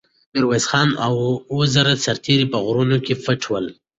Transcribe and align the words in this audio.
د 0.03 0.03
میرویس 0.33 0.65
خان 0.71 0.89
اوه 1.51 1.65
زره 1.75 1.93
سرتېري 2.05 2.45
په 2.53 2.57
غرونو 2.65 2.97
کې 3.05 3.13
پټ 3.23 3.41
ول. 3.47 3.65